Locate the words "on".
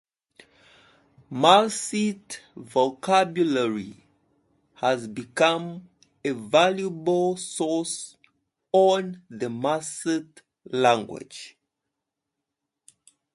8.71-9.21